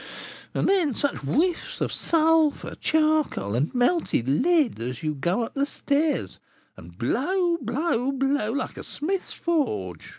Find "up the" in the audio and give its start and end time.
5.43-5.67